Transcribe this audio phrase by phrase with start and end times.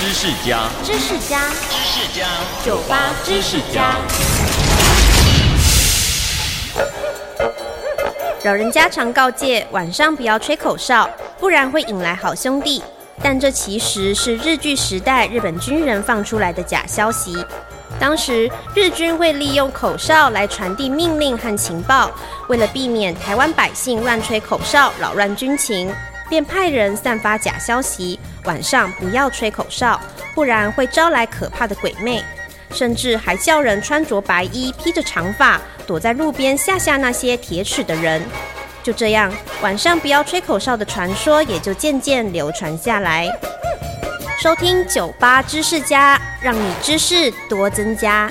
[0.00, 2.26] 知识家，知识家，知识家，
[2.64, 3.96] 酒吧知识家。
[8.44, 11.06] 老人家常告诫晚上不要吹口哨，
[11.38, 12.82] 不然会引来好兄弟。
[13.22, 17.36] 但这其实是日据时代日本军人放出来的假消息。
[17.98, 22.10] 当时日军会利用口哨来传递命令和情报，
[22.48, 25.94] 为了避免台湾百姓乱吹口哨扰乱军情，
[26.30, 30.00] 便派人散发假消息：晚上不要吹口哨，
[30.34, 32.24] 不然会招来可怕的鬼魅。
[32.72, 38.22] 甚至还叫人穿着白衣，披着长发，躲在路边吓吓那些铁齿的人。
[38.80, 43.28] 就这样，晚上不要吹口哨的传说也就渐渐流传下来。
[44.38, 48.30] 收听酒吧知识家，让你知识多增加。